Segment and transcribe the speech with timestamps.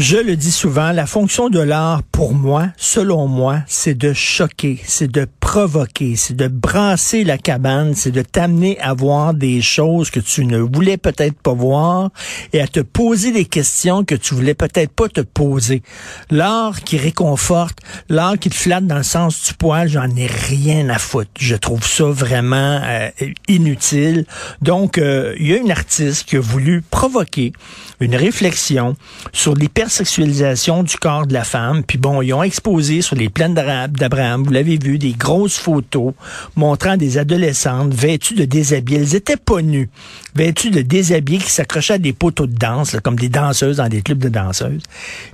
[0.00, 4.78] Je le dis souvent, la fonction de l'art, pour moi, selon moi, c'est de choquer,
[4.86, 10.10] c'est de provoquer, c'est de brasser la cabane, c'est de t'amener à voir des choses
[10.10, 12.10] que tu ne voulais peut-être pas voir
[12.52, 15.82] et à te poser des questions que tu voulais peut-être pas te poser.
[16.30, 20.90] L'art qui réconforte, l'art qui te flatte dans le sens du poil, j'en ai rien
[20.90, 21.32] à foutre.
[21.40, 23.10] Je trouve ça vraiment euh,
[23.48, 24.26] inutile.
[24.62, 27.52] Donc, euh, il y a une artiste qui a voulu provoquer
[27.98, 28.94] une réflexion
[29.32, 29.54] sur
[29.88, 31.82] l'hypersexualisation du corps de la femme.
[31.82, 36.12] Puis bon, ils ont exposé sur les plaines d'Abraham, vous l'avez vu, des grosses photos
[36.56, 38.98] montrant des adolescentes vêtues de déshabillés.
[38.98, 39.88] Elles étaient pas nues,
[40.34, 44.02] vêtues de déshabillés qui s'accrochaient à des poteaux de danse, comme des danseuses dans des
[44.02, 44.82] clubs de danseuses.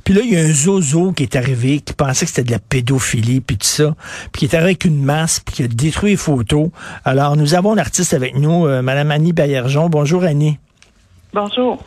[0.04, 2.52] Puis là, il y a un zozo qui est arrivé, qui pensait que c'était de
[2.52, 3.96] la pédophilie, puis tout ça,
[4.30, 6.68] puis qui est arrivé avec une masse, puis qui a détruit les photos.
[7.04, 9.88] Alors, nous avons l'artiste avec nous, euh, Madame Annie Baillargeon.
[9.88, 10.58] Bonjour, Annie.
[11.32, 11.82] Bonjour.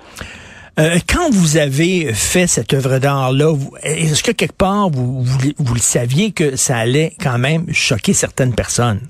[0.80, 5.80] Euh, quand vous avez fait cette œuvre d'art-là, est-ce que quelque part vous, vous, le
[5.80, 9.02] saviez que ça allait quand même choquer certaines personnes?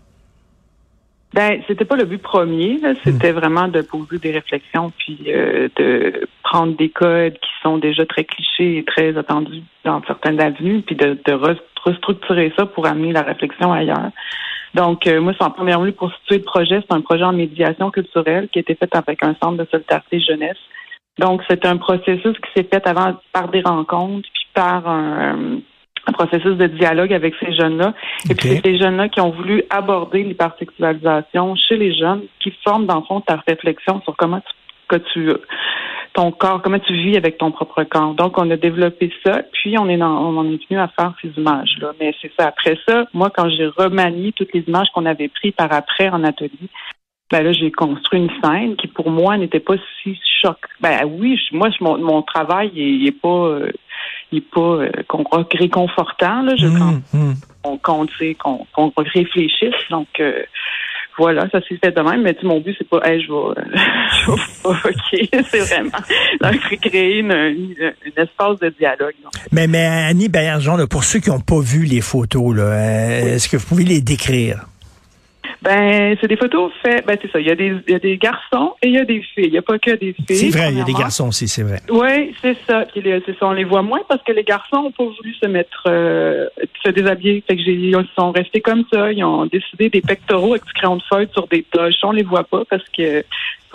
[1.34, 2.80] Ben, c'était pas le but premier.
[3.04, 3.36] C'était hmm.
[3.36, 8.24] vraiment de poser des réflexions puis euh, de prendre des codes qui sont déjà très
[8.24, 11.18] clichés et très attendus dans certaines avenues, puis de,
[11.84, 14.12] restructurer ça pour amener la réflexion ailleurs.
[14.74, 16.82] Donc, euh, moi, c'est en première lieu pour situer le projet.
[16.82, 20.20] C'est un projet en médiation culturelle qui a été fait avec un centre de solidarité
[20.22, 20.58] jeunesse
[21.20, 25.60] donc, c'est un processus qui s'est fait avant par des rencontres, puis par un,
[26.14, 27.94] processus de dialogue avec ces jeunes-là.
[28.30, 32.86] Et puis, c'est ces jeunes-là qui ont voulu aborder l'hypersexualisation chez les jeunes, qui forment,
[32.86, 34.54] dans le fond, ta réflexion sur comment tu,
[34.88, 35.34] que tu
[36.14, 38.16] ton corps, comment tu vis avec ton propre corps.
[38.16, 41.14] Donc, on a développé ça, puis on est dans, on en est venu à faire
[41.22, 41.92] ces images-là.
[42.00, 42.48] Mais c'est ça.
[42.48, 46.24] Après ça, moi, quand j'ai remanié toutes les images qu'on avait prises par après en
[46.24, 46.70] atelier,
[47.32, 50.58] ben là, j'ai construit une scène qui, pour moi, n'était pas si choc.
[50.80, 53.72] Ben oui, moi, mon, mon travail, il, est pas, euh,
[54.32, 54.92] il est pas euh,
[55.54, 56.42] réconfortant.
[56.44, 57.34] Là, je, mmh, mmh.
[57.66, 59.76] on, compte, qu'on qu'on réfléchisse.
[59.90, 60.44] Donc, euh,
[61.18, 62.22] voilà, ça s'est fait de même.
[62.22, 63.62] Mais mon but, c'est pas, hey, je vais,
[64.26, 65.30] je vais provoquer.
[65.50, 65.98] c'est vraiment
[66.40, 69.16] donc, créer une, une, espace de dialogue.
[69.52, 73.58] Mais, mais Annie Baillargeon, pour ceux qui n'ont pas vu les photos, là, est-ce que
[73.58, 74.62] vous pouvez les décrire?
[75.62, 77.06] Ben, c'est des photos faites.
[77.06, 77.40] Ben, c'est ça.
[77.40, 79.46] Il y, a des, il y a des garçons et il y a des filles.
[79.46, 80.26] Il n'y a pas que des filles.
[80.38, 81.80] C'est vrai, il y a des garçons aussi, c'est vrai.
[81.90, 82.86] Oui, c'est ça.
[82.94, 83.48] Puis c'est ça.
[83.48, 86.48] On les voit moins parce que les garçons n'ont pas voulu se mettre, euh,
[86.84, 87.44] se déshabiller.
[87.48, 89.12] Fait que j'ai, ils sont restés comme ça.
[89.12, 91.96] Ils ont décidé des pectoraux avec du crayon de feuille sur des toches.
[92.04, 93.24] On les voit pas parce que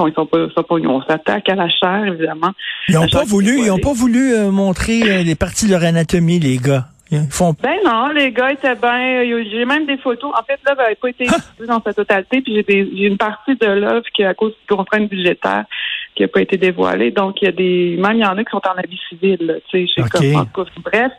[0.08, 2.52] ils sont pas, sont pas on s'attaque à la chair, évidemment.
[2.88, 6.40] Ils n'ont pas voulu, ils ont pas voulu montrer euh, les parties de leur anatomie,
[6.40, 6.86] les gars.
[7.62, 9.22] Ben non, les gars étaient bien.
[9.50, 10.32] J'ai même des photos.
[10.34, 13.66] En fait, l'œuvre n'avait pas été diffusée dans sa totalité, puis j'ai une partie de
[13.66, 15.64] l'œuvre qui, à cause de contraintes budgétaires,
[16.14, 17.10] qui n'a pas été dévoilée.
[17.10, 17.96] Donc, il y a des.
[17.98, 21.12] Même il y en a qui sont en habit civil, tu sais, comme Bref,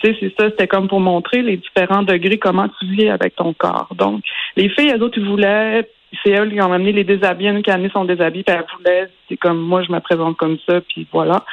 [0.00, 3.36] tu sais, c'est ça, c'était comme pour montrer les différents degrés, comment tu vis avec
[3.36, 3.88] ton corps.
[3.96, 4.22] Donc,
[4.56, 5.88] les filles, elles autres, ils voulaient
[6.22, 9.08] c'est elles qui ont amené les déshabillés, qui a amené son déshabillé, puis elles voulaient,
[9.28, 11.44] c'est comme moi, je me présente comme ça, puis voilà.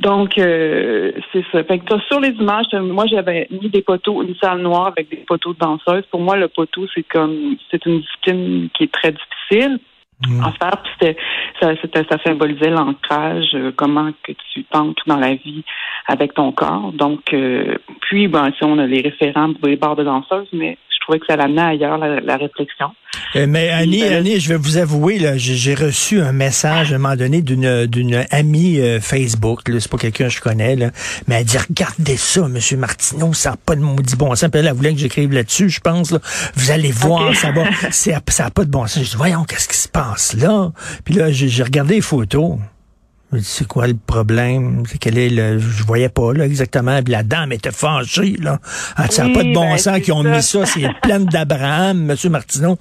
[0.00, 1.62] Donc, euh, c'est ça.
[1.62, 5.24] Fait que sur les images, moi, j'avais mis des poteaux, une salle noire avec des
[5.26, 6.06] poteaux de danseuses.
[6.10, 9.78] Pour moi, le poteau, c'est comme, c'est une discipline qui est très difficile
[10.26, 10.42] mmh.
[10.42, 10.82] à faire.
[10.82, 11.16] Puis
[11.60, 15.64] ça, ça symbolisait l'ancrage, euh, comment que tu t'ancres dans la vie
[16.06, 16.92] avec ton corps.
[16.94, 20.78] Donc, euh, puis, ben, si on a les référents pour les barres de danseuses, mais
[21.10, 22.90] trouvais que ça l'amenait ailleurs, la, réflexion.
[23.36, 26.96] Euh, mais Annie, ben, Annie, je vais vous avouer, là, j'ai reçu un message à
[26.96, 30.90] un moment donné d'une d'une amie euh, Facebook, c'est pas quelqu'un que je connais, là,
[31.26, 34.48] mais elle dit regardez ça, Monsieur Martineau, ça n'a pas de maudit bon sens.
[34.50, 36.12] Puis elle, voulait que j'écrive là-dessus, je pense.
[36.12, 36.18] Là.
[36.54, 39.04] Vous allez voir, ça va, ça n'a pas de bon sens.
[39.04, 40.70] Je dis voyons, qu'est-ce qui se passe là?
[41.04, 42.58] Puis là, j'ai regardé les photos
[43.42, 44.82] c'est quoi le problème?
[44.90, 45.58] C'est quel est le.
[45.58, 46.98] Je voyais pas là exactement.
[47.06, 48.58] la dame était fâchée, là.
[48.96, 50.66] Ah, ça n'a pas de bon ben, sens qu'ils ont mis ça.
[50.66, 52.78] C'est plein d'Abraham, Monsieur Martineau.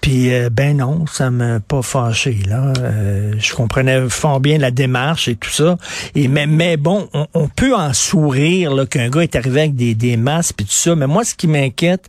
[0.00, 2.72] Puis euh, ben non, ça m'a pas fâché là.
[2.80, 5.76] Euh, je comprenais fort bien la démarche et tout ça.
[6.14, 9.94] Et mais, mais bon, on, peut en sourire là qu'un gars est arrivé avec des,
[9.94, 10.94] des masques et tout ça.
[10.94, 12.08] Mais moi, ce qui m'inquiète,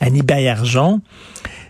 [0.00, 1.00] Annie Baillargeon,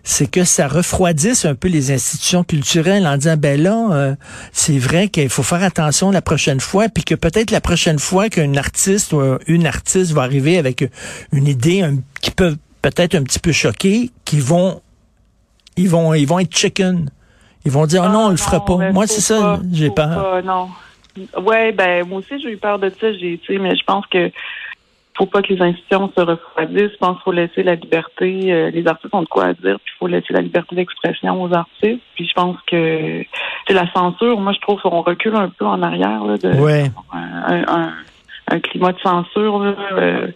[0.02, 4.14] c'est que ça refroidisse un peu les institutions culturelles en disant ben là euh,
[4.52, 8.28] c'est vrai qu'il faut faire attention la prochaine fois puis que peut-être la prochaine fois
[8.28, 10.84] qu'un artiste ou une artiste va arriver avec
[11.32, 11.84] une idée
[12.20, 14.80] qui peut peut-être un petit peu choquer qui vont
[15.76, 17.10] ils vont ils vont être chicken.
[17.64, 18.92] Ils vont dire oh non on le fera pas.
[18.92, 20.42] moi c'est ça j'ai peur.
[20.44, 20.68] non.
[21.36, 24.06] Ouais, ben moi aussi j'ai eu peur de ça, j'ai tu sais, mais je pense
[24.06, 24.30] que
[25.18, 26.92] faut pas que les institutions se refroidissent.
[26.92, 28.52] Je pense qu'il faut laisser la liberté.
[28.52, 31.52] Euh, les artistes ont de quoi dire, puis il faut laisser la liberté d'expression aux
[31.52, 32.02] artistes.
[32.14, 33.24] Puis je pense que
[33.66, 34.38] c'est la censure.
[34.40, 36.90] Moi, je trouve qu'on recule un peu en arrière là, de ouais.
[37.12, 37.92] un,
[38.50, 39.58] un, climat de censure.
[39.58, 40.28] Là, euh,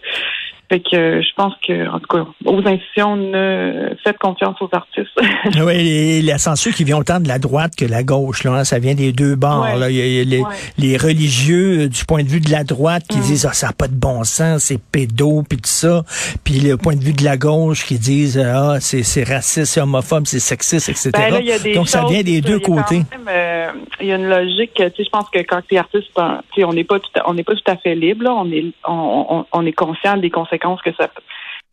[0.73, 5.19] fait que je pense que, en tout cas, aux institutions, ne faites confiance aux artistes.
[5.63, 8.79] oui, la censure qui vient autant de la droite que la gauche, là, hein, ça
[8.79, 9.77] vient des deux bords.
[9.77, 9.91] Là.
[9.91, 10.43] Il y a, les,
[10.79, 13.21] les, religieux euh, du point de vue de la droite qui mm.
[13.21, 16.03] disent ah, ça n'a pas de bon sens, c'est pédo, puis tout ça.
[16.43, 20.25] Puis le point de vue de la gauche qui disent ah, c'est raciste, c'est homophobe,
[20.25, 21.11] c'est sexiste, etc.
[21.13, 23.03] Ben Donc ça vient des deux côtés.
[23.29, 23.67] Euh,
[24.01, 26.83] il y a une logique, je pense que quand tu es artiste, ben, on n'est
[26.83, 28.33] pas tout on n'est pas tout à fait libre, là.
[28.33, 31.09] on est on, on est conscient des conséquences que ça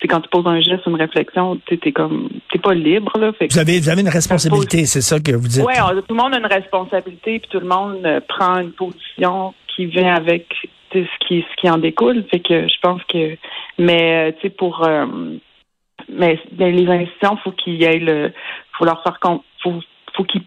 [0.00, 3.32] c'est quand tu poses un geste, une réflexion, tu t'es comme t'es pas libre là.
[3.38, 5.64] vous avez vous avez une responsabilité, c'est ça que vous dites?
[5.66, 9.54] Oui, tout le monde a une responsabilité, puis tout le monde euh, prend une position
[9.68, 10.46] qui vient avec
[10.92, 12.24] ce qui ce qui en découle.
[12.30, 13.36] Fait que je pense que,
[13.78, 15.06] mais euh, tu sais pour, euh,
[16.08, 18.32] mais, les institutions, faut qu'il y ait le,
[18.78, 19.80] faut leur faire compte, faut
[20.16, 20.42] faut qu'ils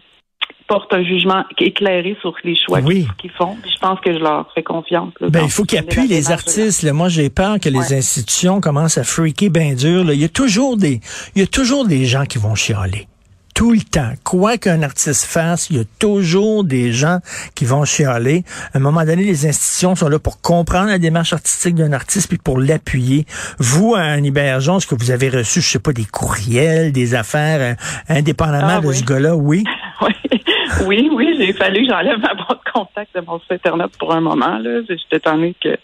[0.66, 3.56] portent un jugement éclairé sur les choix qu'ils font.
[3.64, 5.12] je pense que je leur fais confiance.
[5.20, 6.84] ben, il faut qu'ils appuient les artistes.
[6.92, 10.04] Moi, j'ai peur que les institutions commencent à freaker bien dur.
[10.12, 11.00] Il y a toujours des,
[11.34, 13.06] il y a toujours des gens qui vont chialer
[13.54, 14.12] tout le temps.
[14.24, 17.20] Quoi qu'un artiste fasse, il y a toujours des gens
[17.54, 18.44] qui vont chialer.
[18.72, 22.28] À un moment donné, les institutions sont là pour comprendre la démarche artistique d'un artiste
[22.28, 23.26] puis pour l'appuyer.
[23.58, 27.14] Vous, à un hébergeant, est-ce que vous avez reçu, je sais pas, des courriels, des
[27.14, 27.74] affaires, euh,
[28.08, 29.36] indépendamment ah de ce gars-là?
[29.36, 29.62] Oui.
[30.02, 30.40] oui.
[30.86, 34.14] Oui, oui, j'ai fallu que j'enlève ma boîte de contact de mon site Internet pour
[34.14, 34.58] un moment.
[34.58, 34.80] Là.
[34.88, 35.76] J'étais étonnée que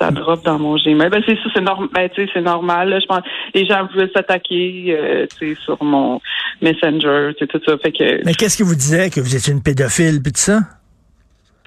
[0.00, 1.10] ça drop dans mon Gmail.
[1.10, 1.88] Ben, c'est ça, c'est normal.
[1.92, 2.98] Ben, c'est normal.
[3.00, 3.22] Je pense
[3.54, 5.26] les gens veulent s'attaquer euh,
[5.64, 6.20] sur mon
[6.62, 7.76] Messenger, tout ça.
[7.78, 8.24] Fait que.
[8.24, 10.60] Mais qu'est-ce que vous disiez que vous étiez une pédophile puis tout ça?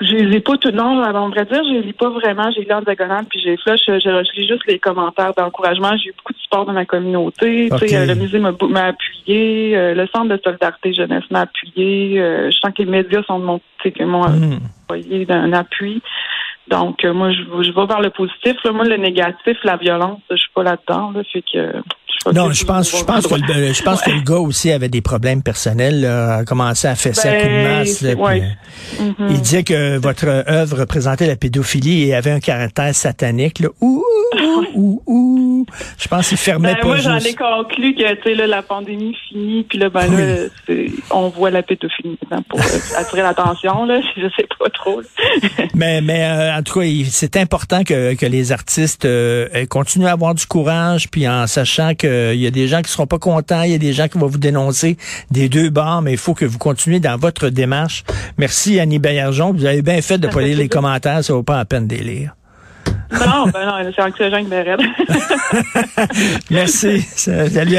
[0.01, 2.49] Je les ai pas tout, non, on vrai dire, je les lis pas vraiment.
[2.51, 3.81] J'ai lu en diagonale, puis j'ai flush.
[3.87, 5.95] Je, je, lis juste les commentaires d'encouragement.
[5.97, 7.69] J'ai eu beaucoup de support de ma communauté.
[7.71, 8.07] Okay.
[8.07, 9.77] le musée m'a appuyé.
[9.77, 12.19] Euh, le centre de solidarité jeunesse m'a appuyé.
[12.19, 13.61] Euh, je sens que les médias sont de mon,
[13.99, 14.59] m'ont hmm.
[14.89, 16.01] envoyé d'un appui.
[16.67, 18.55] Donc, euh, moi, je, je vais vers le positif.
[18.65, 21.11] Moi, le négatif, la violence, je suis pas là-dedans.
[21.11, 21.73] Là, fait que
[22.33, 25.01] non, je pense, je pense que le, je pense que le gars aussi avait des
[25.01, 28.01] problèmes personnels, là, a commencé à fesser à coup de ben, masse.
[28.01, 28.39] Là, euh,
[28.99, 29.13] mm-hmm.
[29.29, 33.59] Il disait que votre œuvre représentait la pédophilie et avait un caractère satanique.
[33.59, 33.69] Là.
[33.81, 34.03] Ouh,
[34.35, 35.65] ouh, ouh, ouh.
[35.97, 38.61] Je pense qu'il fermait ben, pas Moi, j'en ai conclu que tu sais, là, la
[38.61, 40.75] pandémie finit, puis là, ben, là
[41.09, 42.17] on voit la pédophilie
[42.49, 42.63] pour euh,
[42.97, 43.85] attirer l'attention.
[43.85, 45.01] Là, je sais pas trop.
[45.73, 49.07] mais mais euh, en tout cas, c'est important que, que les artistes
[49.69, 52.91] continuent à avoir du courage, puis en sachant que il y a des gens qui
[52.91, 54.97] seront pas contents, il y a des gens qui vont vous dénoncer
[55.29, 58.03] des deux bords, mais il faut que vous continuez dans votre démarche.
[58.37, 59.53] Merci Annie Baillargeon.
[59.53, 61.95] Vous avez bien fait de pas lire les commentaires, ça vaut pas la peine de
[61.95, 62.35] les lire.
[63.11, 64.65] Non, ben non, c'est anxiogène, mais
[66.49, 67.01] Merci.
[67.15, 67.77] Salut.